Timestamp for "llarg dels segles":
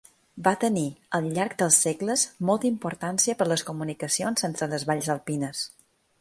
1.35-2.23